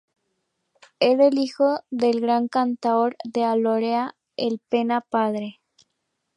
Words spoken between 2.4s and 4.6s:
cantaor de Álora, El